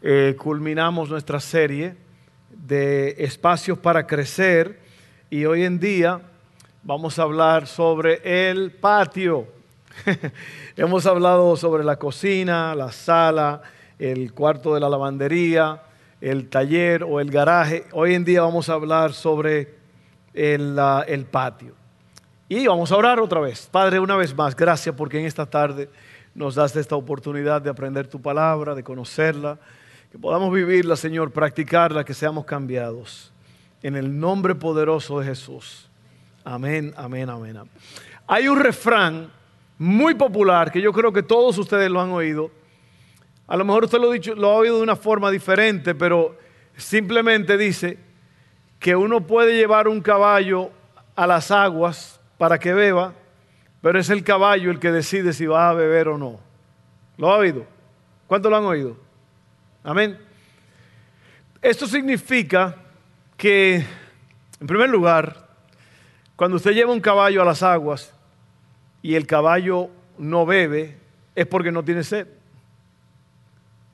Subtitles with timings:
[0.00, 1.96] eh, culminamos nuestra serie
[2.50, 4.78] de espacios para crecer
[5.28, 6.20] y hoy en día
[6.84, 9.48] vamos a hablar sobre el patio.
[10.76, 13.60] Hemos hablado sobre la cocina, la sala,
[13.98, 15.82] el cuarto de la lavandería,
[16.20, 17.86] el taller o el garaje.
[17.90, 19.74] Hoy en día vamos a hablar sobre
[20.32, 21.74] el, el patio.
[22.48, 23.66] Y vamos a orar otra vez.
[23.66, 25.90] Padre, una vez más, gracias porque en esta tarde
[26.36, 29.58] nos das esta oportunidad de aprender tu palabra, de conocerla
[30.10, 33.32] que podamos vivirla, Señor, practicarla, que seamos cambiados.
[33.82, 35.88] En el nombre poderoso de Jesús.
[36.44, 37.60] Amén, amén, amén.
[38.26, 39.30] Hay un refrán
[39.76, 42.50] muy popular que yo creo que todos ustedes lo han oído.
[43.46, 46.36] A lo mejor usted lo, dicho, lo ha oído de una forma diferente, pero
[46.76, 47.98] simplemente dice
[48.78, 50.70] que uno puede llevar un caballo
[51.14, 53.12] a las aguas para que beba,
[53.82, 56.40] pero es el caballo el que decide si va a beber o no.
[57.16, 57.66] ¿Lo ha oído?
[58.26, 59.07] ¿Cuántos lo han oído?
[59.88, 60.18] Amén.
[61.62, 62.76] Esto significa
[63.38, 63.76] que,
[64.60, 65.48] en primer lugar,
[66.36, 68.12] cuando usted lleva un caballo a las aguas
[69.00, 70.98] y el caballo no bebe,
[71.34, 72.28] es porque no tiene sed.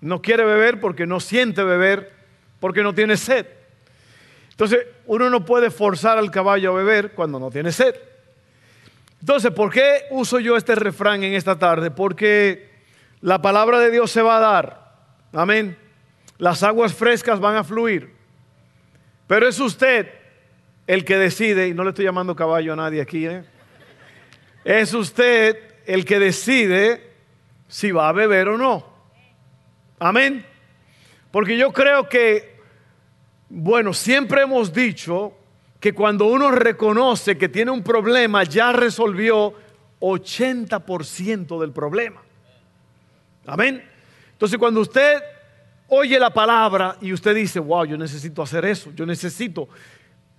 [0.00, 2.12] No quiere beber porque no siente beber,
[2.58, 3.46] porque no tiene sed.
[4.50, 7.94] Entonces, uno no puede forzar al caballo a beber cuando no tiene sed.
[9.20, 11.92] Entonces, ¿por qué uso yo este refrán en esta tarde?
[11.92, 12.68] Porque
[13.20, 14.84] la palabra de Dios se va a dar.
[15.32, 15.83] Amén
[16.44, 18.12] las aguas frescas van a fluir.
[19.26, 20.10] Pero es usted
[20.86, 23.44] el que decide, y no le estoy llamando caballo a nadie aquí, ¿eh?
[24.62, 27.14] es usted el que decide
[27.66, 28.86] si va a beber o no.
[29.98, 30.44] Amén.
[31.30, 32.58] Porque yo creo que,
[33.48, 35.32] bueno, siempre hemos dicho
[35.80, 39.54] que cuando uno reconoce que tiene un problema, ya resolvió
[39.98, 42.20] 80% del problema.
[43.46, 43.82] Amén.
[44.32, 45.22] Entonces, cuando usted
[45.94, 49.68] oye la palabra y usted dice, wow, yo necesito hacer eso, yo necesito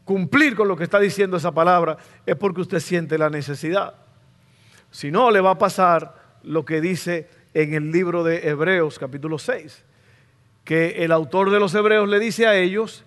[0.03, 3.95] cumplir con lo que está diciendo esa palabra, es porque usted siente la necesidad.
[4.91, 9.39] Si no, le va a pasar lo que dice en el libro de Hebreos capítulo
[9.39, 9.83] 6,
[10.63, 13.03] que el autor de los Hebreos le dice a ellos,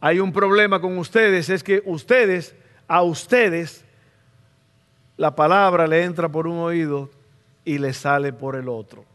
[0.00, 2.54] hay un problema con ustedes, es que ustedes,
[2.86, 3.84] a ustedes,
[5.16, 7.10] la palabra le entra por un oído
[7.64, 9.11] y le sale por el otro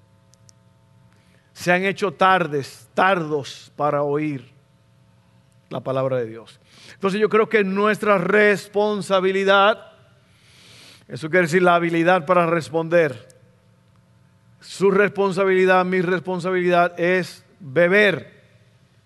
[1.57, 4.47] se han hecho tardes, tardos para oír
[5.69, 6.59] la palabra de Dios.
[6.93, 9.91] Entonces yo creo que nuestra responsabilidad,
[11.07, 13.27] eso quiere decir la habilidad para responder,
[14.61, 18.39] su responsabilidad, mi responsabilidad es beber,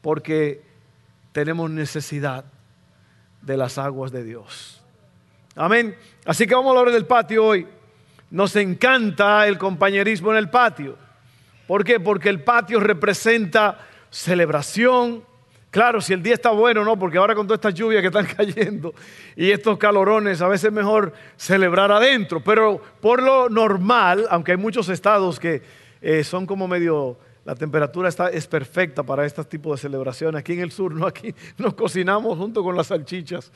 [0.02, 0.62] porque
[1.32, 2.44] tenemos necesidad
[3.42, 4.84] de las aguas de Dios.
[5.56, 5.96] Amén.
[6.26, 7.66] Así que vamos a hablar del patio hoy.
[8.30, 11.11] Nos encanta el compañerismo en el patio.
[11.68, 12.00] ¿Por qué?
[12.00, 13.80] Porque el patio representa
[14.10, 15.24] celebración.
[15.70, 17.00] Claro, si el día está bueno, ¿no?
[17.00, 18.94] Porque ahora con todas estas lluvias que están cayendo
[19.36, 22.44] y estos calorones, a veces es mejor celebrar adentro.
[22.44, 25.62] Pero por lo normal, aunque hay muchos estados que
[26.02, 30.40] eh, son como medio la temperatura está, es perfecta para este tipo de celebraciones.
[30.40, 33.52] Aquí en el sur, no, aquí nos cocinamos junto con las salchichas.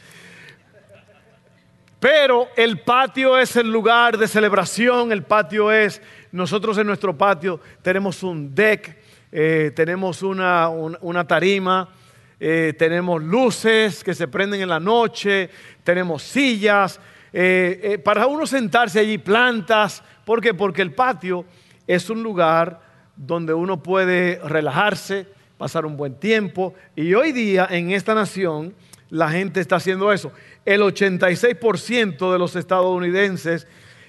[1.99, 6.01] Pero el patio es el lugar de celebración, el patio es,
[6.35, 8.97] nosotros en nuestro patio tenemos un deck,
[9.31, 11.90] eh, tenemos una, tarima,
[12.38, 15.50] eh, tenemos luces que se prenden en la noche,
[15.84, 17.00] tenemos sillas,
[17.31, 20.53] eh, para uno sentarse allí, plantas, ¿por qué?
[20.53, 21.46] Porque el patio
[21.88, 22.81] es un lugar
[23.16, 28.76] donde uno puede relajarse, pasar un buen tiempo, y hoy día en esta nación
[29.09, 30.34] la gente está haciendo eso.
[30.66, 33.67] El 86% de los estadounidenses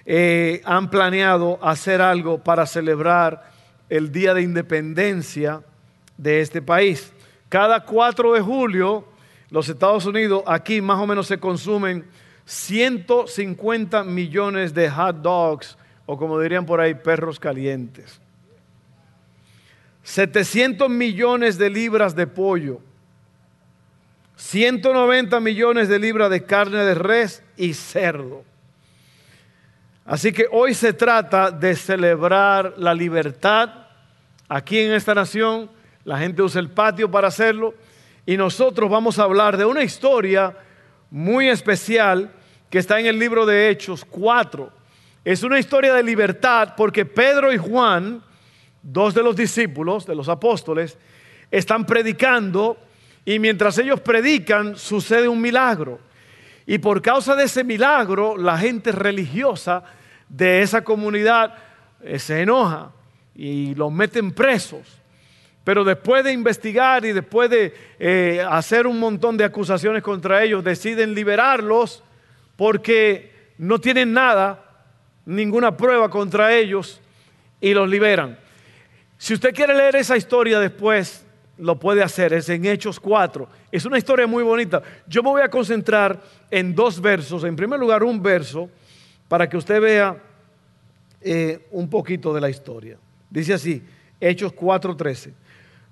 [0.09, 3.51] eh, han planeado hacer algo para celebrar
[3.89, 5.63] el Día de Independencia
[6.17, 7.13] de este país.
[7.49, 9.05] Cada 4 de julio,
[9.51, 12.07] los Estados Unidos, aquí más o menos se consumen
[12.45, 15.77] 150 millones de hot dogs,
[16.07, 18.21] o como dirían por ahí, perros calientes.
[20.05, 22.81] 700 millones de libras de pollo.
[24.37, 28.45] 190 millones de libras de carne de res y cerdo.
[30.07, 33.71] Así que hoy se trata de celebrar la libertad
[34.49, 35.69] aquí en esta nación,
[36.05, 37.75] La gente usa el patio para hacerlo.
[38.25, 40.57] Y nosotros vamos a hablar de una historia
[41.11, 42.31] muy especial
[42.71, 44.71] que está en el libro de Hechos 4.
[45.25, 48.23] Es una historia de libertad porque Pedro y Juan,
[48.83, 50.97] dos de los discípulos, de los apóstoles,
[51.51, 52.77] están predicando
[53.25, 55.99] y mientras ellos predican sucede un milagro.
[56.67, 59.85] Y por causa de ese milagro, la gente religiosa
[60.29, 61.55] de esa comunidad
[62.03, 62.91] eh, se enoja
[63.35, 65.01] y los meten presos.
[65.63, 70.63] Pero después de investigar y después de eh, hacer un montón de acusaciones contra ellos,
[70.63, 72.03] deciden liberarlos
[72.57, 74.63] porque no tienen nada,
[75.25, 77.01] ninguna prueba contra ellos
[77.61, 78.39] y los liberan.
[79.19, 81.26] Si usted quiere leer esa historia después,
[81.59, 83.49] lo puede hacer, es en Hechos 4.
[83.73, 84.83] Es una historia muy bonita.
[85.07, 87.45] Yo me voy a concentrar en dos versos.
[87.45, 88.69] En primer lugar, un verso
[89.29, 90.23] para que usted vea
[91.21, 92.99] eh, un poquito de la historia.
[93.31, 93.83] Dice así,
[94.21, 95.33] Hechos 4:13.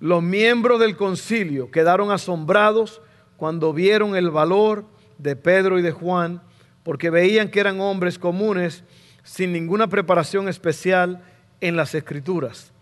[0.01, 3.01] Los miembros del concilio quedaron asombrados
[3.37, 4.85] cuando vieron el valor
[5.19, 6.43] de Pedro y de Juan,
[6.83, 8.85] porque veían que eran hombres comunes
[9.23, 11.23] sin ninguna preparación especial
[11.61, 12.74] en las escrituras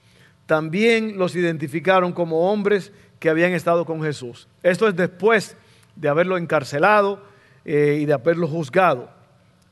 [0.52, 4.49] también los identificaron como hombres que habían estado con Jesús.
[4.62, 5.56] Esto es después
[5.96, 7.25] de haberlo encarcelado
[7.64, 9.08] eh, y de haberlo juzgado.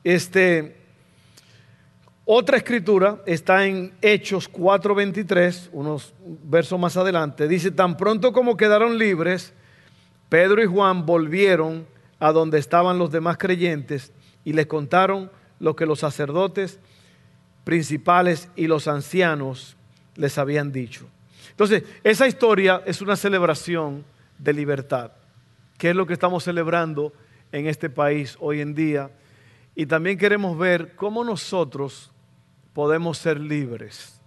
[0.03, 0.75] Este,
[2.25, 7.47] otra escritura está en Hechos 4:23, unos versos más adelante.
[7.47, 9.53] Dice, tan pronto como quedaron libres,
[10.29, 11.85] Pedro y Juan volvieron
[12.19, 14.13] a donde estaban los demás creyentes
[14.43, 15.29] y les contaron
[15.59, 16.79] lo que los sacerdotes
[17.65, 19.77] principales y los ancianos
[20.15, 21.07] les habían dicho.
[21.49, 24.03] Entonces, esa historia es una celebración
[24.37, 25.11] de libertad,
[25.77, 27.13] que es lo que estamos celebrando
[27.51, 29.11] en este país hoy en día.
[29.75, 32.11] Y también queremos ver cómo nosotros
[32.73, 34.19] podemos ser libres,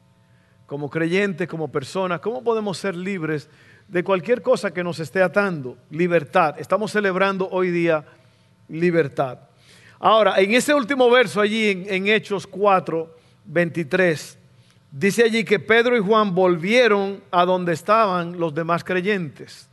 [0.67, 3.49] como creyentes, como personas, cómo podemos ser libres
[3.89, 5.77] de cualquier cosa que nos esté atando.
[5.91, 6.59] Libertad.
[6.59, 8.05] Estamos celebrando hoy día
[8.69, 9.39] libertad.
[9.99, 14.39] Ahora, en ese último verso allí en, en Hechos 4, 23,
[14.97, 19.69] Dice allí que Pedro y Juan volvieron a donde estaban los demás creyentes.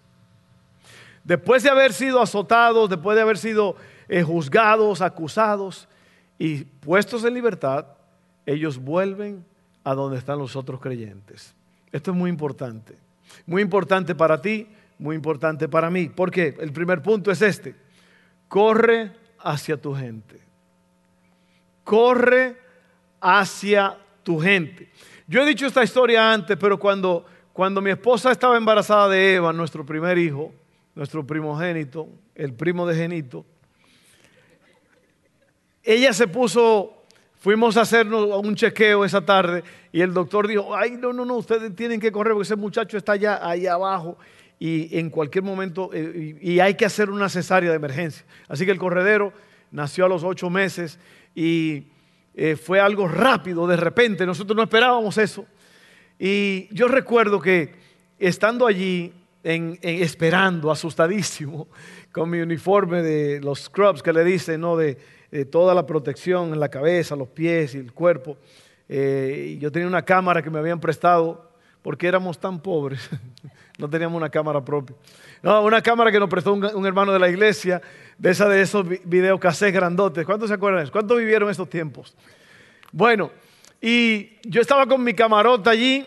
[1.23, 3.75] Después de haber sido azotados, después de haber sido
[4.09, 5.87] eh, juzgados, acusados
[6.39, 7.85] y puestos en libertad,
[8.47, 9.45] ellos vuelven
[9.83, 11.53] a donde están los otros creyentes.
[11.91, 12.95] Esto es muy importante.
[13.45, 16.09] Muy importante para ti, muy importante para mí.
[16.09, 17.75] Porque el primer punto es este.
[18.47, 20.39] Corre hacia tu gente.
[21.83, 22.57] Corre
[23.19, 24.89] hacia tu gente.
[25.31, 29.53] Yo he dicho esta historia antes, pero cuando, cuando mi esposa estaba embarazada de Eva,
[29.53, 30.51] nuestro primer hijo,
[30.93, 33.45] nuestro primogénito, el primo de Genito,
[35.81, 37.05] ella se puso,
[37.37, 39.63] fuimos a hacernos un chequeo esa tarde
[39.93, 42.97] y el doctor dijo, ay, no, no, no, ustedes tienen que correr porque ese muchacho
[42.97, 44.17] está allá, ahí abajo
[44.59, 48.25] y en cualquier momento, eh, y, y hay que hacer una cesárea de emergencia.
[48.49, 49.31] Así que el corredero
[49.71, 50.99] nació a los ocho meses
[51.33, 51.85] y
[52.33, 55.45] eh, fue algo rápido, de repente, nosotros no esperábamos eso.
[56.17, 57.73] Y yo recuerdo que
[58.19, 59.13] estando allí,
[59.43, 61.67] en, esperando, asustadísimo,
[62.11, 64.77] con mi uniforme de los scrubs que le dicen, ¿no?
[64.77, 64.97] de,
[65.49, 68.37] toda la protección en la cabeza, los pies y el cuerpo.
[68.89, 71.50] Eh, yo tenía una cámara que me habían prestado
[71.81, 73.09] porque éramos tan pobres,
[73.77, 74.95] no teníamos una cámara propia.
[75.41, 77.81] No, una cámara que nos prestó un, hermano de la iglesia,
[78.17, 80.25] de esa de esos videocassettes grandotes.
[80.25, 80.91] ¿Cuántos se acuerdan de eso?
[80.91, 82.15] ¿Cuántos vivieron estos tiempos?
[82.91, 83.31] Bueno,
[83.81, 86.05] y yo estaba con mi camarota allí,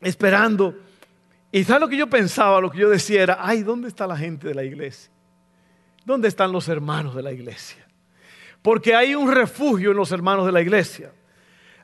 [0.00, 0.74] esperando.
[1.52, 2.60] Y ¿sabes lo que yo pensaba?
[2.60, 5.12] Lo que yo decía era, ay, ¿dónde está la gente de la iglesia?
[6.04, 7.86] ¿Dónde están los hermanos de la iglesia?
[8.60, 11.12] Porque hay un refugio en los hermanos de la iglesia.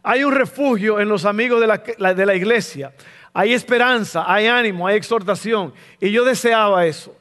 [0.02, 2.92] Hay un refugio en los amigos de la, de la iglesia.
[3.33, 5.73] Hay esperanza, hay ánimo, hay exhortación.
[6.00, 7.14] Y yo deseaba eso.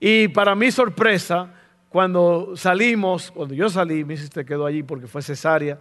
[0.00, 1.52] Y para mi sorpresa,
[1.88, 5.78] cuando salimos, cuando yo salí, mi te quedó allí porque fue cesárea.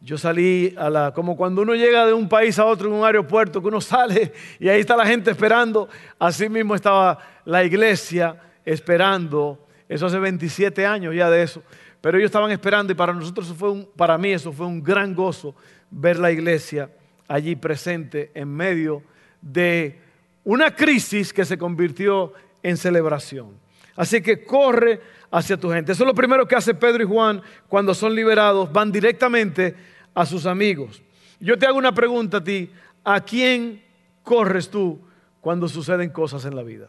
[0.00, 3.04] Yo salí a la, como cuando uno llega de un país a otro en un
[3.04, 5.88] aeropuerto, que uno sale y ahí está la gente esperando.
[6.18, 9.66] Así mismo estaba la iglesia esperando.
[9.88, 11.62] Eso hace 27 años ya de eso.
[12.00, 15.14] Pero ellos estaban esperando y para nosotros fue un, para mí eso fue un gran
[15.14, 15.54] gozo
[15.90, 16.90] ver la iglesia
[17.26, 19.02] allí presente en medio
[19.40, 19.98] de
[20.44, 23.58] una crisis que se convirtió en celebración.
[23.96, 25.00] Así que corre
[25.30, 25.92] hacia tu gente.
[25.92, 29.74] Eso es lo primero que hace Pedro y Juan cuando son liberados, van directamente
[30.14, 31.02] a sus amigos.
[31.40, 32.70] Yo te hago una pregunta a ti,
[33.04, 33.82] ¿a quién
[34.22, 35.00] corres tú
[35.40, 36.88] cuando suceden cosas en la vida?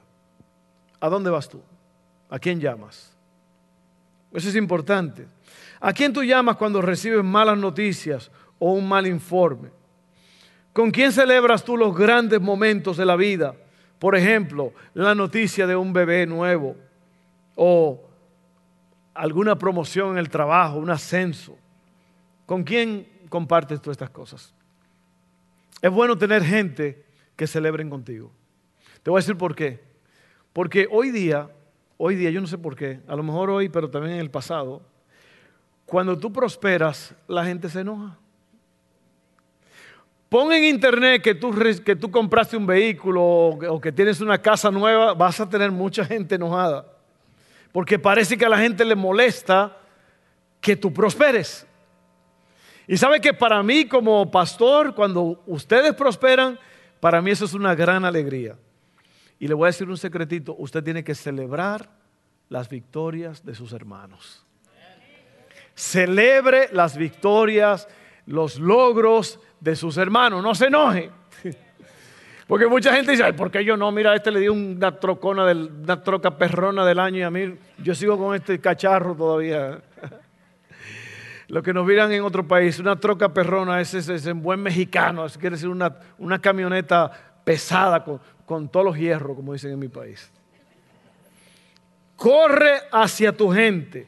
[1.00, 1.62] ¿A dónde vas tú?
[2.30, 3.19] ¿A quién llamas?
[4.34, 5.28] Eso es importante.
[5.80, 9.70] ¿A quién tú llamas cuando recibes malas noticias o un mal informe?
[10.74, 13.56] ¿Con quién celebras tú los grandes momentos de la vida?
[13.98, 16.76] Por ejemplo, la noticia de un bebé nuevo
[17.56, 18.10] o
[19.14, 21.58] alguna promoción en el trabajo, un ascenso.
[22.46, 24.54] ¿Con quién compartes tú estas cosas?
[25.82, 27.06] Es bueno tener gente
[27.36, 28.32] que celebren contigo.
[29.04, 29.82] Te voy a decir por qué.
[30.54, 31.50] Porque hoy día,
[32.02, 34.32] hoy día, yo no sé por qué, a lo mejor hoy, pero también en el
[34.32, 34.82] pasado,
[35.86, 38.18] cuando tú prosperas, la gente se enoja.
[40.30, 41.54] Pon en internet que tú,
[41.84, 46.06] que tú compraste un vehículo o que tienes una casa nueva, vas a tener mucha
[46.06, 46.86] gente enojada.
[47.72, 49.76] Porque parece que a la gente le molesta
[50.62, 51.68] que tú prosperes.
[52.88, 56.58] Y sabe que para mí como pastor, cuando ustedes prosperan,
[57.00, 58.56] para mí eso es una gran alegría.
[59.40, 61.90] Y le voy a decir un secretito, usted tiene que celebrar
[62.50, 64.46] las victorias de sus hermanos.
[65.74, 67.88] Celebre las victorias,
[68.26, 70.44] los logros de sus hermanos.
[70.44, 71.10] No se enoje.
[72.48, 73.92] Porque mucha gente dice, ¿por qué yo no?
[73.92, 77.56] Mira, este le dio una trocona, del, una troca perrona del año y a mí
[77.78, 79.80] yo sigo con este cacharro todavía.
[81.48, 85.26] Lo que nos miran en otro país, una troca perrona, ese es, en buen mexicano,
[85.26, 87.10] eso quiere decir una, una camioneta
[87.44, 88.20] pesada con,
[88.50, 90.28] con todos los hierros, como dicen en mi país.
[92.16, 94.08] Corre hacia tu gente,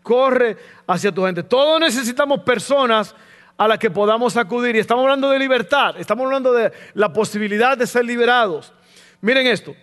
[0.00, 1.42] corre hacia tu gente.
[1.42, 3.16] Todos necesitamos personas
[3.56, 4.76] a la que podamos acudir.
[4.76, 8.72] Y estamos hablando de libertad, estamos hablando de la posibilidad de ser liberados.
[9.20, 9.74] Miren esto,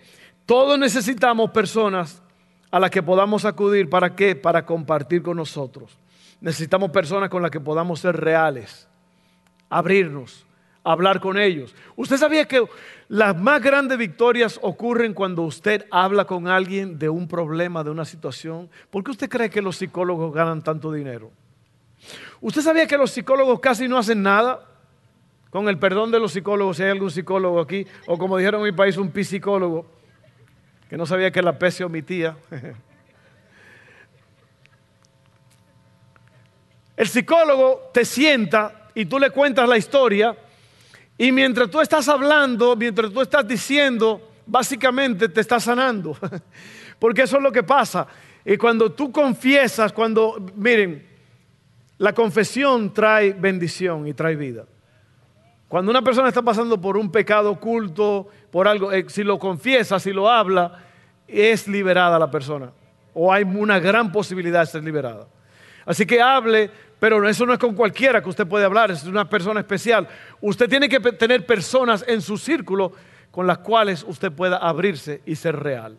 [0.46, 2.22] todos necesitamos personas
[2.70, 3.90] a las que podamos acudir.
[3.90, 4.34] ¿Para qué?
[4.34, 5.98] Para compartir con nosotros.
[6.40, 8.88] Necesitamos personas con las que podamos ser reales,
[9.68, 10.46] abrirnos,
[10.84, 11.74] hablar con ellos.
[11.96, 12.64] ¿Usted sabía que
[13.08, 18.04] las más grandes victorias ocurren cuando usted habla con alguien de un problema, de una
[18.04, 18.68] situación?
[18.90, 21.30] ¿Por qué usted cree que los psicólogos ganan tanto dinero?
[22.40, 24.68] ¿Usted sabía que los psicólogos casi no hacen nada?
[25.50, 28.66] Con el perdón de los psicólogos, si hay algún psicólogo aquí, o como dijeron en
[28.66, 29.86] mi país, un psicólogo,
[30.88, 32.36] que no sabía que la P se omitía.
[36.96, 40.36] El psicólogo te sienta y tú le cuentas la historia
[41.22, 46.16] y mientras tú estás hablando, mientras tú estás diciendo, básicamente te está sanando.
[46.98, 48.08] Porque eso es lo que pasa.
[48.44, 51.06] Y cuando tú confiesas, cuando, miren,
[51.98, 54.64] la confesión trae bendición y trae vida.
[55.68, 60.00] Cuando una persona está pasando por un pecado oculto, por algo, eh, si lo confiesa,
[60.00, 60.82] si lo habla,
[61.28, 62.72] es liberada la persona.
[63.14, 65.28] O hay una gran posibilidad de ser liberada.
[65.86, 66.68] Así que hable,
[67.02, 70.06] pero eso no es con cualquiera que usted puede hablar, es una persona especial.
[70.40, 72.92] Usted tiene que tener personas en su círculo
[73.32, 75.98] con las cuales usted pueda abrirse y ser real.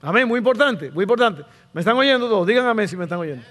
[0.00, 1.42] Amén, muy importante, muy importante.
[1.74, 2.46] ¿Me están oyendo todos?
[2.46, 3.44] Digan amén si me están oyendo.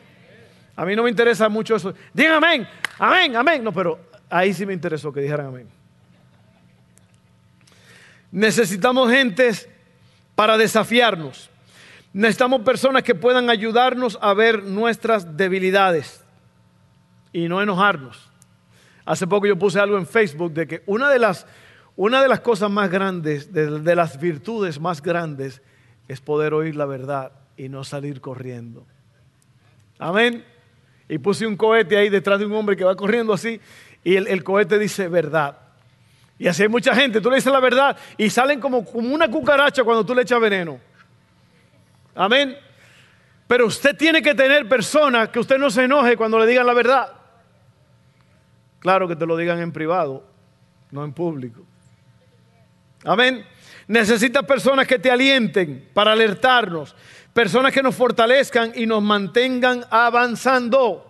[0.75, 1.93] A mí no me interesa mucho eso.
[2.11, 3.63] Digan amén, amén, amén.
[3.63, 5.69] No, pero ahí sí me interesó que dijeran amén.
[8.31, 9.69] Necesitamos gentes
[10.33, 11.51] para desafiarnos.
[12.13, 16.22] Necesitamos personas que puedan ayudarnos a ver nuestras debilidades
[17.33, 18.29] y no enojarnos.
[19.05, 21.45] Hace poco yo puse algo en Facebook de que una de las,
[21.97, 25.61] una de las cosas más grandes, de, las virtudes más grandes,
[26.07, 28.85] es poder oír la verdad y no salir corriendo.
[29.99, 30.45] Amén
[31.13, 33.59] y puse un cohete ahí detrás de un hombre que va corriendo así
[34.03, 35.57] y el, cohete dice verdad.
[36.39, 39.29] Y así hay mucha gente, tú le dices la verdad y salen como, como una
[39.29, 40.79] cucaracha cuando tú le echas veneno.
[42.15, 42.57] Amén.
[43.47, 46.73] Pero usted tiene que tener personas que usted no se enoje cuando le digan la
[46.73, 47.13] verdad.
[48.83, 50.25] Claro que te lo digan en privado,
[50.91, 51.65] no en público.
[53.05, 53.45] Amén.
[53.87, 56.93] Necesitas personas que te alienten para alertarnos,
[57.31, 61.09] personas que nos fortalezcan y nos mantengan avanzando.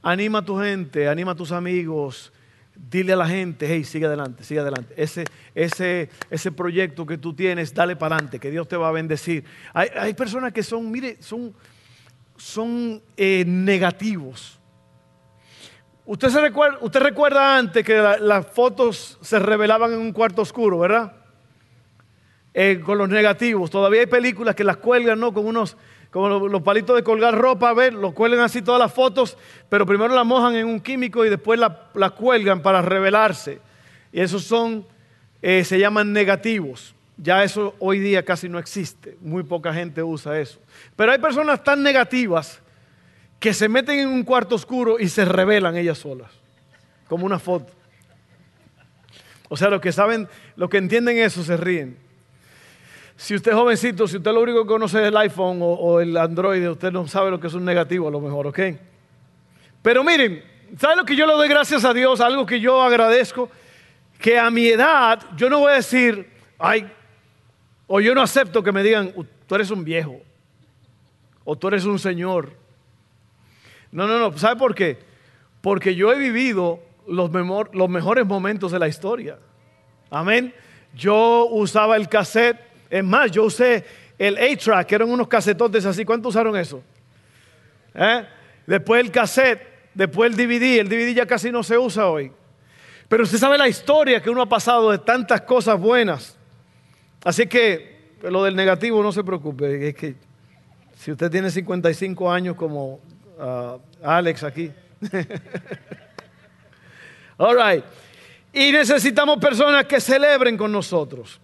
[0.00, 2.32] Anima a tu gente, anima a tus amigos,
[2.76, 4.94] dile a la gente, hey, sigue adelante, sigue adelante.
[4.96, 5.24] Ese,
[5.56, 9.42] ese, ese proyecto que tú tienes, dale para adelante, que Dios te va a bendecir.
[9.74, 11.52] Hay, personas que son, mire, son,
[12.36, 14.60] son eh, negativos.
[16.06, 20.78] Usted, se recuerda, usted recuerda antes que las fotos se revelaban en un cuarto oscuro,
[20.78, 21.12] ¿verdad?
[22.54, 23.70] Eh, con los negativos.
[23.70, 25.34] Todavía hay películas que las cuelgan, ¿no?
[25.34, 25.76] Con unos,
[26.12, 29.36] como los, palitos de colgar ropa, a ver, lo cuelgan así todas las fotos,
[29.68, 33.60] pero primero las mojan en un químico y después las cuelgan para revelarse.
[34.12, 34.86] Y esos son,
[35.42, 36.94] eh, se llaman negativos.
[37.16, 39.18] Ya eso hoy día casi no existe.
[39.20, 40.60] Muy poca gente usa eso.
[40.94, 42.62] Pero hay personas tan negativas
[43.38, 46.30] que se meten en un cuarto oscuro y se revelan ellas solas,
[47.08, 47.72] como una foto.
[49.48, 51.98] O sea, los que saben, los que entienden eso se ríen.
[53.16, 56.16] Si usted es jovencito, si usted lo único que conoce es el iPhone o, el
[56.16, 58.60] Android, usted no sabe lo que es un negativo a lo mejor, ¿ok?
[59.80, 60.42] Pero miren,
[60.78, 62.20] ¿sabe lo que yo le doy gracias a Dios?
[62.20, 63.48] Algo que yo agradezco,
[64.20, 66.28] que a mi edad yo no voy a decir,
[66.58, 66.90] ay,
[67.86, 69.14] o yo no acepto que me digan,
[69.46, 70.20] tú eres un viejo,
[71.44, 72.65] o tú eres un señor.
[73.96, 74.98] No, no, no, ¿sabe por qué?
[75.62, 77.30] Porque yo he vivido los,
[77.72, 79.38] los mejores momentos de la historia.
[80.10, 80.52] Amén.
[80.94, 82.58] Yo usaba el cassette,
[82.90, 83.86] es más, yo usé
[84.18, 86.04] el A-Track, que eran unos casetotes así.
[86.04, 86.82] ¿Cuántos usaron eso?
[87.94, 88.26] ¿Eh?
[88.66, 89.62] Después el cassette,
[89.94, 90.80] después el DVD.
[90.80, 92.30] El DVD ya casi no se usa hoy.
[93.08, 96.36] Pero usted sabe la historia que uno ha pasado de tantas cosas buenas.
[97.24, 99.88] Así que lo del negativo no se preocupe.
[99.88, 100.16] Es que
[100.98, 103.00] si usted tiene 55 años como
[103.38, 104.72] uh, Alex aquí.
[107.38, 107.84] All right.
[108.52, 111.40] Y necesitamos personas que celebren con nosotros.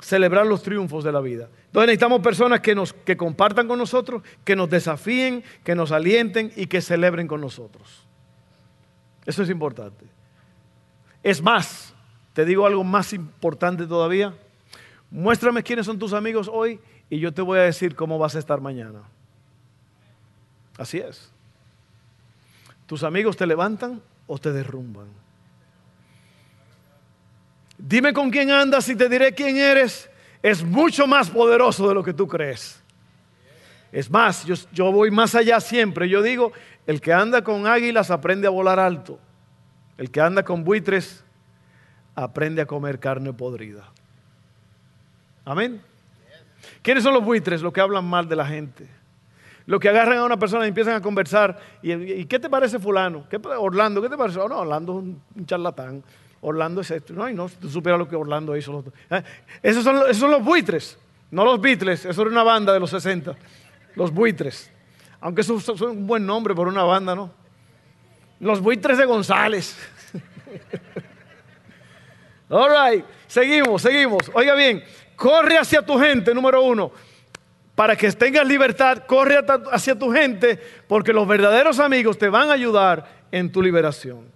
[0.00, 1.48] Celebrar los triunfos de la vida.
[1.66, 6.52] Entonces necesitamos personas que, nos, que compartan con nosotros, que nos desafíen, que nos alienten
[6.54, 8.06] y que celebren con nosotros.
[9.26, 10.06] Eso es importante.
[11.22, 11.92] Es más,
[12.32, 14.32] te digo algo más importante todavía.
[15.10, 16.78] Muéstrame quiénes son tus amigos hoy
[17.10, 19.02] y yo te voy a decir cómo vas a estar mañana.
[20.78, 21.30] Así es.
[22.86, 25.08] ¿Tus amigos te levantan o te derrumban?
[27.76, 30.08] Dime con quién andas y te diré quién eres.
[30.42, 32.80] Es mucho más poderoso de lo que tú crees.
[33.90, 36.08] Es más, yo, voy más allá siempre.
[36.08, 36.52] Yo digo,
[36.86, 39.18] el que anda con águilas aprende a volar alto.
[39.96, 41.24] El que anda con buitres
[42.14, 43.90] aprende a comer carne podrida.
[45.44, 45.80] Amén.
[46.82, 47.62] ¿Quiénes son los buitres?
[47.62, 48.97] Los que hablan mal de la gente.
[49.68, 51.58] Los que agarran a una persona y empiezan a conversar.
[51.82, 53.28] ¿Y, qué te parece fulano?
[53.28, 54.38] ¿Qué, Orlando, ¿qué te parece?
[54.38, 54.98] Oh, no, Orlando es
[55.36, 56.02] un charlatán.
[56.40, 57.12] Orlando es esto.
[57.12, 58.82] No, y no, tú supieras lo que Orlando hizo.
[59.10, 59.22] ¿Eh?
[59.62, 60.96] Esos, son, esos son los buitres,
[61.30, 62.06] no los Beatles.
[62.06, 63.36] Eso era una banda de los 60.
[63.94, 64.72] Los buitres.
[65.20, 67.30] Aunque eso es un buen nombre por una banda, ¿no?
[68.40, 69.76] Los buitres de González.
[72.48, 74.30] All right, seguimos, seguimos.
[74.32, 74.82] Oiga bien,
[75.14, 76.90] corre hacia tu gente, número uno.
[77.78, 79.38] Para que tengas libertad, corre
[79.70, 84.32] hacia tu gente, porque los verdaderos amigos te van a ayudar en tu liberación.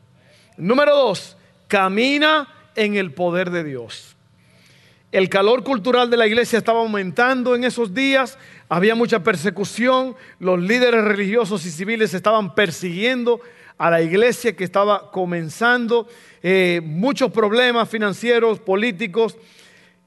[0.57, 4.15] Número dos, camina en el poder de Dios.
[5.11, 10.61] El calor cultural de la iglesia estaba aumentando en esos días, había mucha persecución, los
[10.61, 13.41] líderes religiosos y civiles estaban persiguiendo
[13.77, 16.07] a la iglesia que estaba comenzando,
[16.45, 19.37] eh, muchos problemas financieros, políticos,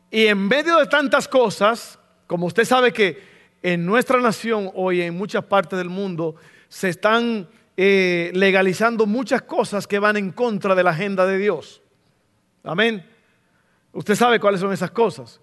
[0.10, 3.22] y en medio de tantas cosas, como usted sabe que
[3.62, 6.36] en nuestra nación hoy, en muchas partes del mundo,
[6.68, 11.82] se están eh, legalizando muchas cosas que van en contra de la agenda de Dios.
[12.64, 13.06] Amén.
[13.92, 15.40] Usted sabe cuáles son esas cosas.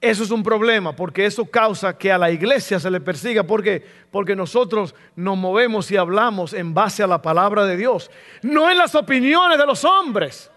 [0.00, 3.44] Eso es un problema porque eso causa que a la iglesia se le persiga.
[3.44, 3.84] ¿Por qué?
[4.10, 8.10] Porque nosotros nos movemos y hablamos en base a la palabra de Dios,
[8.42, 10.50] no en las opiniones de los hombres.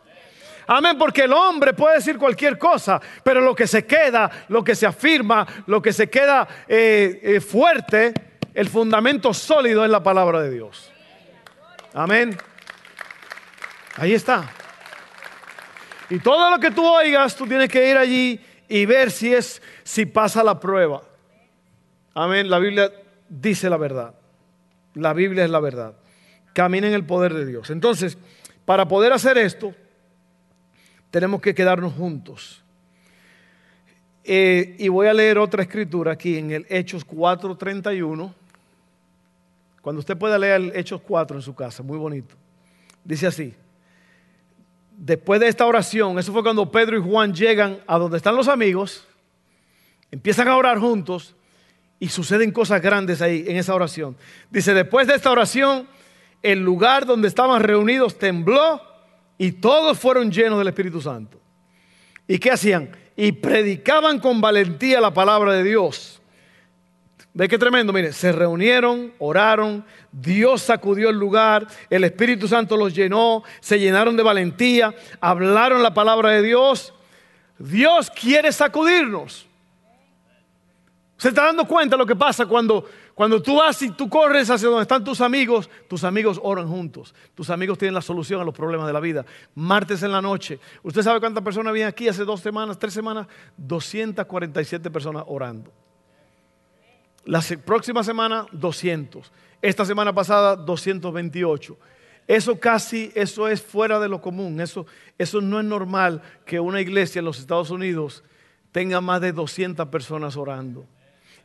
[0.68, 4.76] Amén, porque el hombre puede decir cualquier cosa, pero lo que se queda, lo que
[4.76, 8.14] se afirma, lo que se queda eh, eh, fuerte,
[8.54, 10.92] el fundamento sólido es la palabra de Dios.
[11.94, 12.38] Amén.
[13.98, 14.50] Ahí está.
[16.10, 19.62] Y todo lo que tú oigas, tú tienes que ir allí y ver si es
[19.84, 21.04] si pasa la prueba.
[22.14, 22.50] Amén.
[22.50, 22.92] La Biblia
[23.30, 24.16] dice la verdad.
[24.94, 25.96] La Biblia es la verdad.
[26.54, 27.70] Camina en el poder de Dios.
[27.70, 28.18] Entonces,
[28.66, 29.74] para poder hacer esto,
[31.16, 32.62] tenemos que quedarnos juntos.
[34.26, 38.34] Eh, y voy a leer otra escritura aquí en el Hechos 4:31.
[39.82, 42.36] Cuando usted pueda leer el Hechos 4 en su casa, muy bonito.
[43.06, 43.54] Dice así,
[44.98, 48.50] después de esta oración, eso fue cuando Pedro y Juan llegan a donde están los
[48.50, 49.08] amigos,
[50.12, 51.34] empiezan a orar juntos
[51.98, 54.18] y suceden cosas grandes ahí en esa oración.
[54.52, 55.88] Dice, después de esta oración,
[56.44, 58.95] el lugar donde estaban reunidos tembló
[59.38, 61.40] y todos fueron llenos del Espíritu Santo.
[62.28, 62.90] ¿Y qué hacían?
[63.16, 66.22] Y predicaban con valentía la palabra de Dios.
[67.34, 67.92] ¿Ve qué tremendo?
[67.92, 74.16] Mire, se reunieron, oraron, Dios sacudió el lugar, el Espíritu Santo los llenó, se llenaron
[74.16, 76.94] de valentía, hablaron la palabra de Dios.
[77.60, 79.46] Dios quiere sacudirnos.
[81.18, 84.68] ¿Se está dando cuenta lo que pasa cuando, cuando tú vas y tú corres hacia
[84.68, 85.70] donde están tus amigos?
[85.88, 87.16] Tus amigos oran juntos.
[87.34, 89.26] Tus amigos tienen la solución a los problemas de la vida.
[89.56, 90.60] Martes en la noche.
[90.84, 93.28] ¿Usted sabe cuántas personas habían aquí hace dos semanas, tres semanas?
[93.56, 95.72] 247 personas orando.
[97.24, 99.32] La próxima semana, 200.
[99.62, 101.78] Esta semana pasada, 228.
[102.28, 104.60] Eso casi, eso es fuera de lo común.
[104.60, 104.86] Eso,
[105.18, 108.26] eso no es normal que una iglesia en los Estados Unidos
[108.74, 110.86] tenga más de 200 personas orando.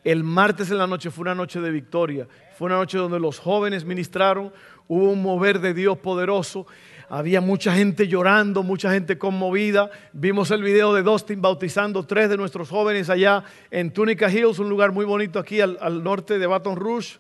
[0.02, 2.26] El martes en la noche fue una noche de victoria.
[2.56, 4.52] Fue una noche donde los jóvenes ministraron,
[4.88, 6.66] hubo un mover de Dios poderoso.
[7.08, 9.90] Había mucha gente llorando, mucha gente conmovida.
[10.12, 14.68] Vimos el video de Dustin bautizando tres de nuestros jóvenes allá en Tunica Hills, un
[14.68, 17.18] lugar muy bonito aquí al, al norte de Baton Rouge.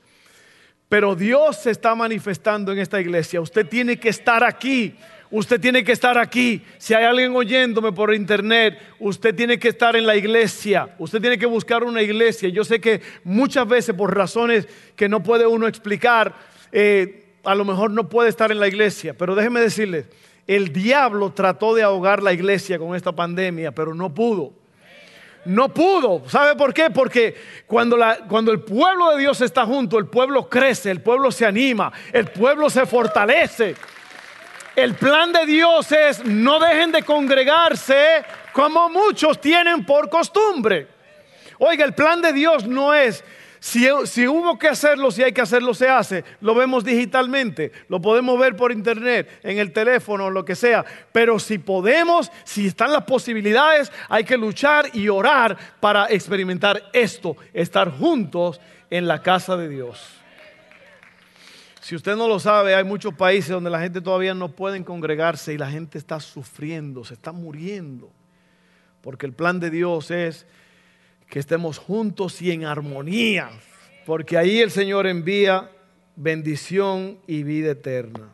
[0.88, 3.40] Pero Dios se está manifestando en esta iglesia.
[3.40, 4.96] Usted tiene que estar aquí.
[5.30, 6.62] Usted tiene que estar aquí.
[6.78, 10.94] Si hay alguien oyéndome por internet, usted tiene que estar en la iglesia.
[10.98, 12.48] Usted tiene que buscar una iglesia.
[12.48, 14.66] Yo sé que muchas veces por razones
[14.96, 16.34] que no puede uno explicar,
[16.72, 19.14] eh, a lo mejor no puede estar en la iglesia.
[19.16, 20.06] Pero déjeme decirle,
[20.48, 24.52] el diablo trató de ahogar la iglesia con esta pandemia, pero no pudo.
[25.44, 26.28] No pudo.
[26.28, 26.90] ¿Sabe por qué?
[26.90, 27.96] Porque cuando,
[28.28, 32.26] cuando el pueblo de Dios está junto, el pueblo crece, el pueblo se anima, el
[32.26, 33.76] pueblo se fortalece.
[34.76, 40.86] El plan de Dios es no dejen de congregarse como muchos tienen por costumbre.
[41.58, 43.22] Oiga, el plan de Dios no es
[43.60, 46.24] si, hubo que hacerlo, si hay que hacerlo, se hace.
[46.40, 50.84] Lo vemos digitalmente, lo podemos ver por internet, en el teléfono, lo que sea.
[51.12, 57.36] Pero si podemos, si están las posibilidades, hay que luchar y orar para experimentar esto,
[57.52, 60.19] estar juntos en la casa de Dios.
[61.90, 65.54] Si usted no lo sabe, hay muchos países donde la gente todavía no puede congregarse
[65.54, 68.12] y la gente está sufriendo, se está muriendo.
[69.02, 70.46] Porque el plan de Dios es
[71.28, 73.50] que estemos juntos y en armonía.
[74.06, 75.68] Porque ahí el Señor envía
[76.14, 78.28] bendición y vida eterna.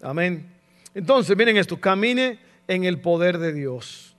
[0.00, 0.50] Amén.
[0.94, 4.16] Entonces, miren esto, camine en el poder de Dios.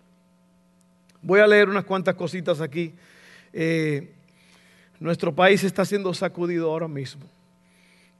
[1.24, 2.94] Voy a leer unas cuantas cositas aquí.
[3.52, 4.14] Eh,
[5.00, 7.26] nuestro país está siendo sacudido ahora mismo.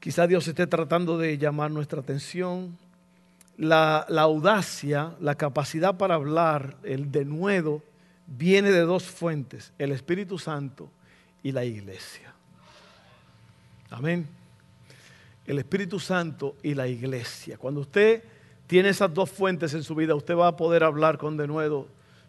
[0.00, 2.78] Quizá Dios esté tratando de llamar nuestra atención.
[3.58, 7.82] La, audacia, la capacidad para hablar, el denuedo,
[8.26, 10.90] viene de dos fuentes, el Espíritu Santo
[11.42, 12.32] y la iglesia.
[13.90, 14.26] Amén.
[15.44, 17.58] El Espíritu Santo y la iglesia.
[17.58, 18.24] Cuando usted
[18.66, 21.88] tiene esas dos fuentes en su vida, usted va a poder hablar con denuedo,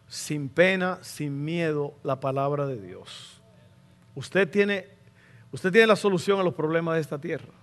[0.10, 3.42] sin pena, sin miedo, la palabra de Dios.
[4.14, 4.90] Usted tiene,
[5.54, 7.61] usted tiene la solución a los problemas de esta tierra.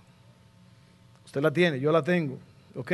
[1.29, 2.39] Usted la tiene, yo la tengo.
[2.73, 2.91] ¿Ok?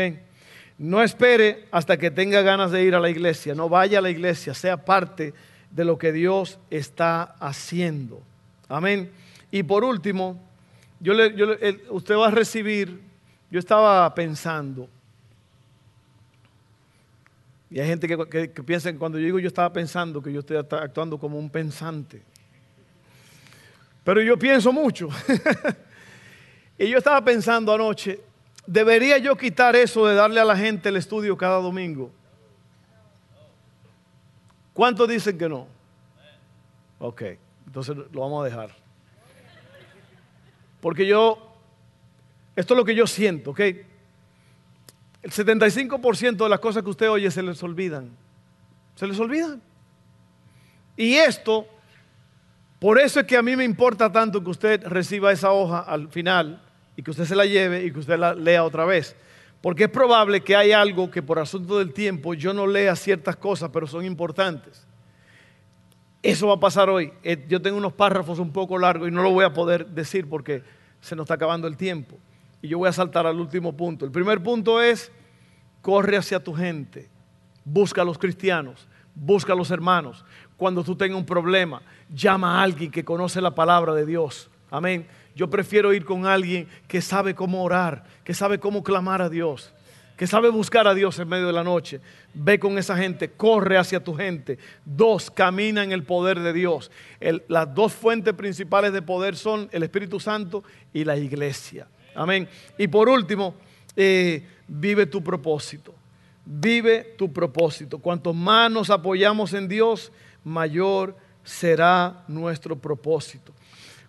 [0.78, 3.56] No espere hasta que tenga ganas de ir a la iglesia.
[3.56, 4.54] No vaya a la iglesia.
[4.54, 5.34] Sea parte
[5.72, 8.22] de lo que Dios está haciendo.
[8.68, 9.10] Amén.
[9.52, 10.38] Y por último,
[11.00, 11.14] yo
[11.92, 13.00] usted va a recibir,
[13.50, 14.90] yo estaba pensando,
[17.70, 20.42] y hay gente que, que piensa que cuando yo digo yo estaba pensando, que yo
[20.42, 22.22] estoy actuando como un pensante.
[24.04, 25.08] Pero yo pienso mucho.
[26.78, 28.22] Y yo estaba pensando anoche,
[28.68, 32.12] ¿debería yo quitar eso de darle a la gente el estudio cada domingo?
[34.74, 35.68] ¿Cuántos dicen que no?
[37.00, 37.22] Ok,
[37.66, 38.70] entonces lo vamos a dejar.
[40.82, 41.54] Porque yo,
[42.56, 43.60] esto es lo que yo siento, ¿ok?
[43.60, 48.12] El 75% de las cosas que usted oye se les olvidan.
[48.96, 49.62] Se les olvidan.
[50.96, 51.68] Y esto,
[52.86, 56.08] por eso es que a mí me importa tanto que usted reciba esa hoja al
[56.08, 56.62] final
[56.96, 59.16] y que usted se la lleve y que usted la lea otra vez.
[59.60, 63.38] Porque es probable que hay algo que por asunto del tiempo yo no lea ciertas
[63.38, 64.86] cosas, pero son importantes.
[66.22, 67.12] Eso va a pasar hoy.
[67.24, 70.30] Eh, yo tengo unos párrafos un poco largos y no lo voy a poder decir
[70.30, 70.62] porque
[71.02, 72.20] se nos está acabando el tiempo.
[72.62, 74.06] Y yo voy a saltar al último punto.
[74.06, 75.12] El primer punto es,
[75.82, 77.10] corre hacia tu gente,
[77.64, 80.24] busca a los cristianos, busca a los hermanos.
[80.56, 81.82] Cuando tú tengas un problema,
[82.14, 84.50] llama a alguien que conoce la palabra de Dios.
[84.70, 85.08] Amén.
[85.36, 89.74] Yo prefiero ir con alguien que sabe cómo orar, que sabe cómo clamar a Dios,
[90.16, 92.00] que sabe buscar a Dios en medio de la noche.
[92.34, 94.58] Ve con esa gente, corre hacia tu gente.
[94.86, 96.90] Dos, camina en el poder de Dios.
[97.50, 100.64] las dos fuentes principales de poder son el Espíritu Santo
[100.94, 101.88] y la iglesia.
[102.16, 102.48] Amén.
[102.78, 103.56] Y por último,
[103.96, 105.94] eh, vive tu propósito.
[106.46, 108.00] Vive tu propósito.
[108.00, 110.14] Cuanto más nos apoyamos en Dios,
[110.46, 113.54] mayor será nuestro propósito.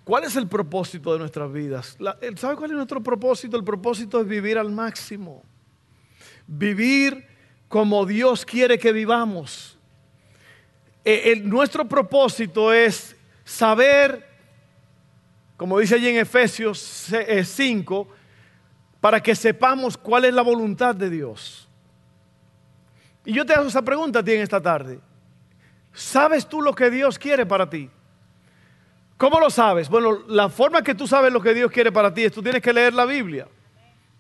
[0.03, 1.97] ¿Cuál es el propósito de nuestras vidas?
[2.37, 3.57] ¿Sabe cuál es nuestro propósito?
[3.57, 5.45] El propósito es vivir al máximo.
[6.47, 7.27] Vivir
[7.69, 9.79] como Dios quiere que vivamos.
[11.05, 14.27] E, nuestro propósito es saber,
[15.57, 17.13] como dice allí en Efesios
[17.45, 18.15] 5, eh,
[19.01, 21.69] para que sepamos cuál es la voluntad de Dios.
[23.25, 25.01] Y yo te hago esa pregunta a ti en esta tarde.
[25.97, 27.89] ¿Sabes tú lo que Dios quiere para ti?
[29.17, 29.89] ¿Cómo lo sabes?
[29.89, 32.61] Bueno, la forma que tú sabes lo que Dios quiere para ti es tú tienes
[32.61, 33.49] que leer la Biblia.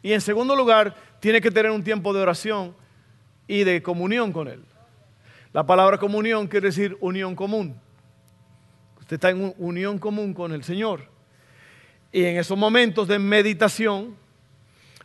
[0.02, 2.74] Y en segundo lugar, tienes que tener un tiempo de oración
[3.46, 4.64] y de comunión con Él.
[5.52, 7.78] La palabra comunión quiere decir unión común.
[8.98, 11.02] Usted está en unión común con el Señor.
[12.10, 14.16] Y en esos momentos de meditación,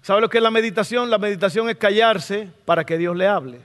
[0.01, 1.09] ¿sabe lo que es la meditación?
[1.09, 3.59] La meditación es callarse para que Dios le hable.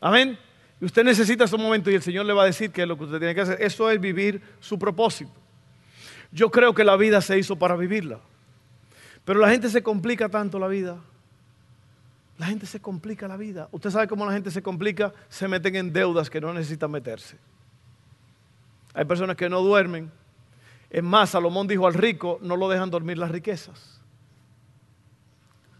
[0.00, 0.38] Amén.
[0.80, 2.98] Y usted necesita esos momentos y el Señor le va a decir que es lo
[2.98, 3.62] que usted tiene que hacer.
[3.62, 5.32] Eso es vivir su propósito.
[6.30, 8.20] Yo creo que la vida se hizo para vivirla.
[9.24, 10.98] Pero la gente se complica tanto la vida.
[12.38, 13.68] La gente se complica la vida.
[13.72, 17.38] Usted sabe cómo la gente se complica, se meten en deudas que no necesitan meterse.
[18.92, 20.10] Hay personas que no duermen.
[20.90, 24.00] Es más, Salomón dijo al rico, no lo dejan dormir las riquezas.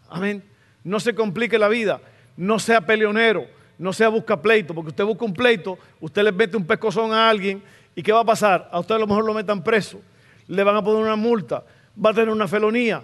[0.09, 0.43] Amén.
[0.83, 2.01] No se complique la vida.
[2.37, 3.56] No sea peleonero.
[3.79, 4.75] No sea busca pleito.
[4.75, 7.63] Porque usted busca un pleito, usted le mete un pescozón a alguien.
[7.95, 8.69] ¿Y qué va a pasar?
[8.73, 10.01] A usted a lo mejor lo metan preso.
[10.47, 11.65] Le van a poner una multa.
[12.03, 13.03] Va a tener una felonía.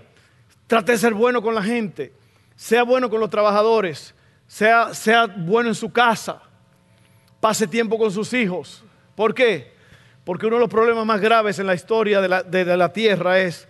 [0.67, 2.13] Trate de ser bueno con la gente
[2.63, 4.15] sea bueno con los trabajadores,
[4.47, 6.41] sea, sea bueno en su casa,
[7.41, 8.85] pase tiempo con sus hijos.
[9.17, 9.73] ¿Por qué?
[10.25, 13.41] Porque uno de los problemas más graves en la historia de la, de la tierra
[13.41, 13.67] es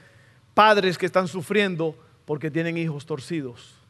[0.52, 3.81] padres que están sufriendo porque tienen hijos torcidos.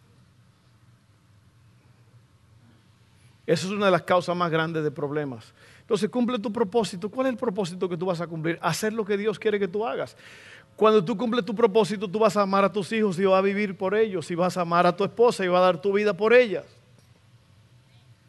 [3.47, 5.53] Eso es una de las causas más grandes de problemas.
[5.81, 7.11] Entonces cumple tu propósito.
[7.11, 8.59] ¿Cuál es el propósito que tú vas a cumplir?
[8.63, 10.17] Hacer lo que Dios quiere que tú hagas.
[10.77, 13.43] Cuando tú cumples tu propósito, tú vas a amar a tus hijos y vas a
[13.43, 15.93] vivir por ellos, y vas a amar a tu esposa y vas a dar tu
[15.93, 16.65] vida por ellas.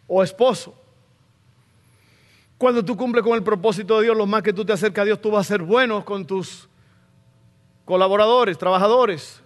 [0.08, 0.76] O esposo.
[2.58, 5.06] Cuando tú cumples con el propósito de Dios, lo más que tú te acercas a
[5.06, 6.68] Dios, tú vas a ser bueno con tus
[7.86, 9.42] colaboradores, trabajadores.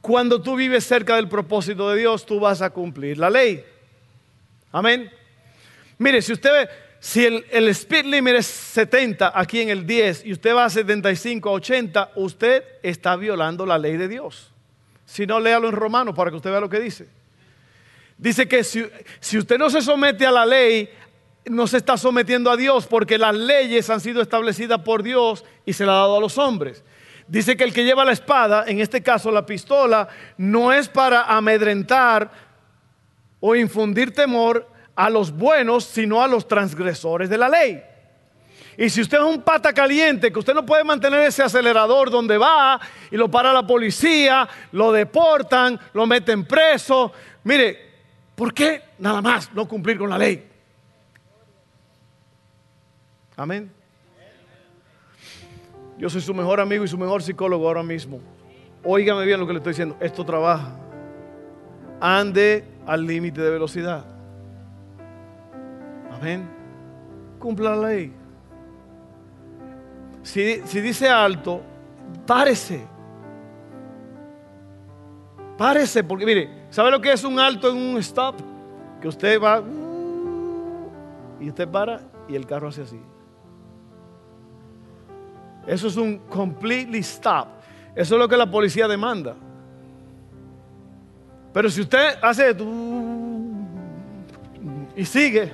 [0.00, 3.64] Cuando tú vives cerca del propósito de Dios, tú vas a cumplir la ley.
[4.72, 5.10] Amén.
[5.98, 6.68] Mire, si usted ve,
[7.00, 11.48] si el, speed limit es 70 aquí en el 10 y usted va a 75
[11.48, 14.52] a 80, usted está violando la ley de Dios.
[15.04, 17.08] Si no, léalo en Romanos para que usted vea lo que dice.
[18.16, 18.84] Dice que si,
[19.20, 20.90] si usted no se somete a la ley,
[21.46, 25.72] no se está sometiendo a Dios porque las leyes han sido establecidas por Dios y
[25.72, 26.82] se la ha dado a los hombres.
[27.28, 31.24] Dice que el que lleva la espada, en este caso la pistola, no es para
[31.24, 32.47] amedrentar
[33.40, 34.66] o infundir temor,
[34.98, 37.80] a los buenos, sino a los transgresores de la ley.
[38.76, 42.36] Y si usted es un pata caliente, que usted no puede mantener ese acelerador donde
[42.36, 47.12] va y lo para la policía, lo deportan, lo meten preso,
[47.44, 47.78] mire,
[48.34, 50.48] ¿por qué nada más no cumplir con la ley?
[53.36, 53.70] Amén.
[55.96, 58.20] Yo soy su mejor amigo y su mejor psicólogo ahora mismo.
[58.82, 59.96] Óigame bien lo que le estoy diciendo.
[60.00, 60.76] Esto trabaja.
[62.00, 64.02] Ande al límite de velocidad.
[66.10, 66.48] Amén.
[67.38, 68.12] Cumpla la ley.
[70.22, 71.60] Si, dice alto,
[72.26, 72.86] párese.
[75.58, 78.36] Párese, porque mire, ¿sabe lo que es un alto en un stop?
[79.02, 79.62] Que usted va
[81.40, 83.00] y usted para y el carro hace así.
[85.66, 87.48] Eso es un completely stop.
[87.94, 89.36] Eso es lo que la policía demanda.
[91.58, 92.56] Pero si usted hace
[94.94, 95.50] y sigue,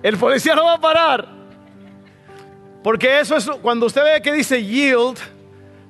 [0.00, 1.26] el policía no va a parar.
[2.80, 5.18] Porque eso es cuando usted ve que dice yield,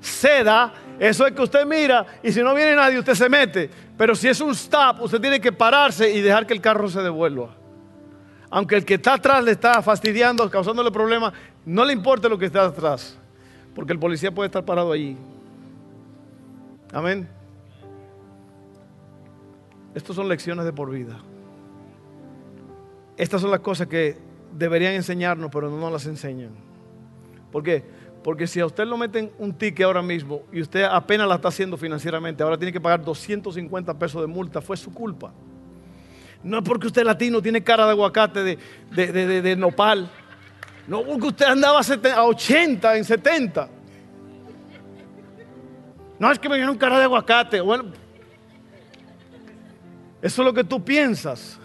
[0.01, 3.69] ceda, eso es que usted mira y si no viene nadie usted se mete.
[3.99, 7.03] Pero si es un stop, usted tiene que pararse y dejar que el carro se
[7.03, 7.51] devuelva.
[8.49, 11.35] Aunque el que está atrás le está fastidiando, causándole problemas,
[11.67, 13.19] no le importa lo que está atrás.
[13.75, 15.19] Porque el policía puede estar parado allí.
[16.95, 17.40] Amén.
[20.01, 21.19] Estas son lecciones de por vida.
[23.19, 24.17] Estas son las cosas que
[24.57, 26.53] deberían enseñarnos, pero no nos las enseñan.
[27.53, 27.85] ¿Por qué?
[28.25, 31.49] Porque si a usted lo meten un ticket ahora mismo y usted apenas la está
[31.49, 35.35] haciendo financieramente, ahora tiene que pagar 250 pesos de multa, fue su culpa.
[36.43, 40.11] No es porque usted latino tiene cara de aguacate, de, de, nopal.
[40.87, 43.69] No, porque usted andaba a 80, en 70.
[46.19, 47.61] No es que me dieron cara de aguacate.
[47.61, 47.93] Bueno,
[50.23, 51.59] eso es lo que tú piensas.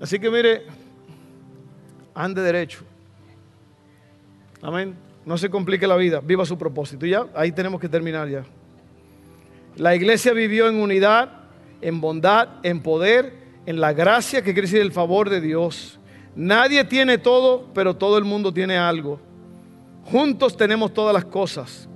[0.00, 0.64] Así que mire,
[2.14, 2.82] ande derecho.
[4.60, 4.96] Amén.
[5.24, 7.06] No se complique la vida, viva su propósito.
[7.06, 8.44] Y ya, ahí tenemos que terminar ya.
[9.76, 11.30] La iglesia vivió en unidad,
[11.80, 16.00] en bondad, en poder, en la gracia, que quiere decir el favor de Dios.
[16.34, 19.20] Nadie tiene todo, pero todo el mundo tiene algo.
[20.04, 21.88] Juntos tenemos todas las cosas.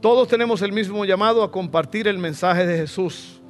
[0.00, 3.40] Todos tenemos el mismo llamado a compartir el mensaje de Jesús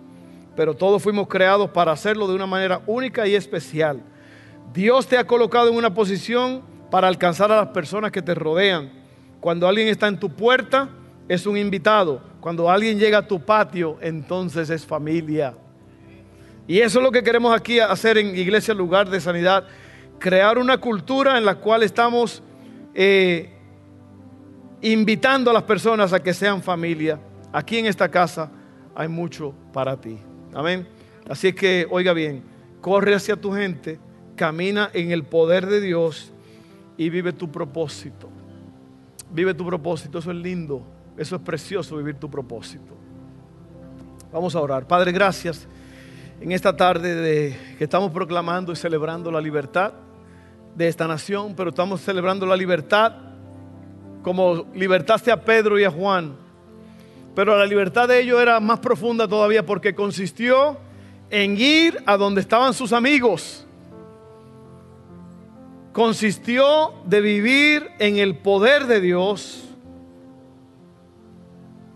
[0.61, 4.03] pero todos fuimos creados para hacerlo de una manera única y especial.
[4.75, 8.93] Dios te ha colocado en una posición para alcanzar a las personas que te rodean.
[9.41, 10.91] Cuando alguien está en tu puerta,
[11.29, 12.23] es un invitado.
[12.41, 15.55] Cuando alguien llega a tu patio, entonces es familia.
[16.67, 19.65] Y eso es lo que queremos aquí hacer en Iglesia Lugar de Sanidad,
[20.19, 22.43] crear una cultura en la cual estamos
[22.95, 23.51] eh,
[24.83, 27.21] invitando a las personas a que sean familia.
[27.53, 28.51] Aquí en esta casa
[28.95, 30.19] hay mucho para ti.
[30.55, 30.87] Amén.
[31.29, 32.43] Así es que, oiga bien,
[32.81, 33.99] corre hacia tu gente,
[34.37, 36.33] camina en el poder de Dios
[36.97, 38.29] y vive tu propósito.
[39.33, 40.85] Vive tu propósito, eso es lindo,
[41.17, 42.97] eso es precioso vivir tu propósito.
[44.33, 44.87] Vamos a orar.
[44.87, 45.69] Padre, gracias
[46.41, 49.93] en esta tarde de que estamos proclamando y celebrando la libertad
[50.75, 53.30] de esta nación, pero estamos celebrando la libertad
[54.23, 56.35] como libertaste a Pedro y a Juan.
[57.35, 60.79] Pero la libertad de ellos era más profunda todavía porque consistió
[61.31, 63.67] en ir a donde estaban sus amigos.
[65.93, 69.65] Consistió de vivir en el poder de Dios.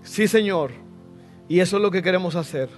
[0.02, 0.72] Sí, Señor.
[1.48, 2.68] Y eso es lo que queremos hacer.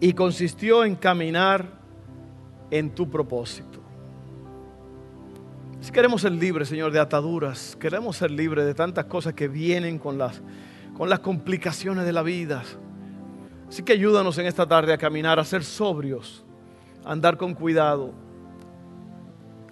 [0.00, 1.66] Y consistió en caminar
[2.70, 3.77] en tu propósito.
[5.88, 9.98] Si queremos ser libres, Señor, de ataduras, queremos ser libres de tantas cosas que vienen
[9.98, 10.42] con las,
[10.94, 12.62] con las complicaciones de la vida.
[13.66, 16.44] Así que ayúdanos en esta tarde a caminar, a ser sobrios,
[17.06, 18.12] a andar con cuidado.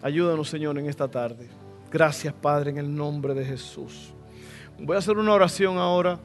[0.00, 1.50] Ayúdanos, Señor, en esta tarde.
[1.90, 4.14] Gracias, Padre, en el nombre de Jesús.
[4.78, 6.18] Voy a hacer una oración ahora.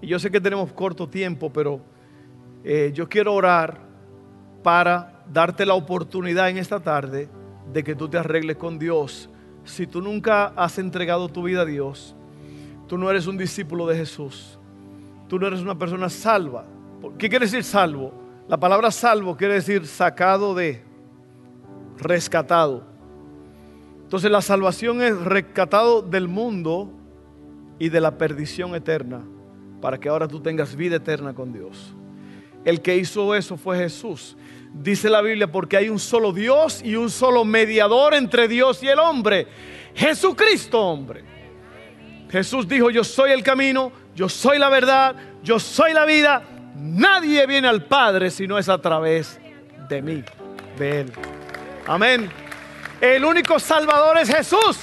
[0.00, 1.82] Y yo sé que tenemos corto tiempo, pero
[2.64, 3.80] eh, yo quiero orar
[4.62, 7.28] para darte la oportunidad en esta tarde
[7.72, 9.28] de que tú te arregles con Dios.
[9.64, 12.14] Si tú nunca has entregado tu vida a Dios,
[12.86, 14.58] tú no eres un discípulo de Jesús.
[15.28, 16.64] Tú no eres una persona salva.
[17.18, 18.12] ¿Qué quiere decir salvo?
[18.48, 20.82] La palabra salvo quiere decir sacado de,
[21.98, 22.84] rescatado.
[24.02, 26.92] Entonces la salvación es rescatado del mundo
[27.78, 29.22] y de la perdición eterna
[29.80, 31.94] para que ahora tú tengas vida eterna con Dios.
[32.64, 34.36] El que hizo eso fue Jesús.
[34.82, 38.88] Dice la Biblia, porque hay un solo Dios y un solo mediador entre Dios y
[38.88, 39.46] el hombre.
[39.94, 41.24] Jesucristo, hombre.
[42.30, 46.42] Jesús dijo, yo soy el camino, yo soy la verdad, yo soy la vida.
[46.76, 49.40] Nadie viene al Padre si no es a través
[49.88, 50.22] de mí,
[50.78, 51.12] de Él.
[51.86, 52.30] Amén.
[53.00, 54.78] El único Salvador es Jesús.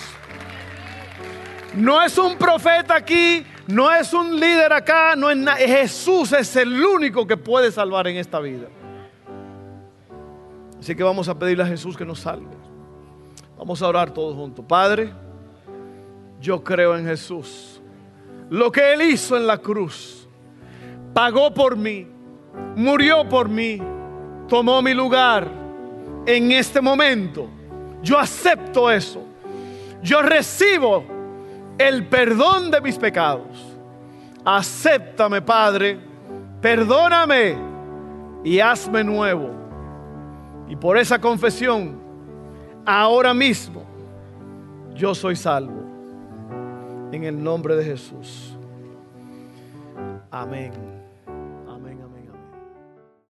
[1.76, 6.84] No es un profeta aquí, no es un líder acá, no es Jesús es el
[6.84, 8.68] único que puede salvar en esta vida.
[10.84, 12.58] Así que vamos a pedirle a Jesús que nos salve.
[13.58, 14.66] Vamos a orar todos juntos.
[14.68, 15.14] Padre,
[16.42, 17.82] yo creo en Jesús.
[18.50, 20.28] Lo que Él hizo en la cruz,
[21.14, 22.06] pagó por mí,
[22.76, 23.82] murió por mí,
[24.50, 25.48] tomó mi lugar
[26.26, 27.48] en este momento.
[28.02, 29.24] Yo acepto eso.
[30.02, 31.06] Yo recibo
[31.78, 33.78] el perdón de mis pecados.
[34.44, 35.98] Acéptame, Padre,
[36.60, 37.56] perdóname
[38.44, 39.63] y hazme nuevo
[40.74, 42.00] y por esa confesión,
[42.84, 43.84] ahora mismo,
[44.96, 45.84] yo soy salvo.
[47.12, 48.58] En el nombre de Jesús.
[50.32, 51.03] Amén.